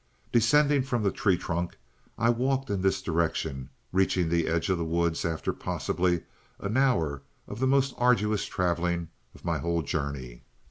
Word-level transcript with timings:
"Descending 0.31 0.81
from 0.81 1.03
the 1.03 1.11
tree 1.11 1.37
trunk 1.37 1.77
I 2.17 2.31
walked 2.31 2.71
in 2.71 2.81
this 2.81 3.03
direction, 3.03 3.69
reaching 3.93 4.29
the 4.29 4.47
edge 4.47 4.67
of 4.69 4.79
the 4.79 4.83
woods 4.83 5.23
after 5.23 5.53
possibly 5.53 6.23
an 6.59 6.75
hour 6.75 7.21
of 7.47 7.59
the 7.59 7.67
most 7.67 7.93
arduous 7.99 8.45
traveling 8.47 9.09
of 9.35 9.45
my 9.45 9.59
whole 9.59 9.83
journey. 9.83 10.41